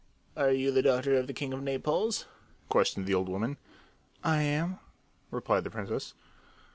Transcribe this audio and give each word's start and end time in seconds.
"Are 0.35 0.49
you 0.51 0.71
the 0.71 0.81
daughter 0.81 1.13
of 1.15 1.27
the 1.27 1.31
king 1.33 1.53
of 1.53 1.61
Naples?" 1.61 2.25
questioned 2.69 3.05
the 3.05 3.13
old 3.13 3.29
woman. 3.29 3.57
"I 4.23 4.41
am," 4.41 4.79
replied 5.29 5.63
the 5.63 5.69
princess. 5.69 6.15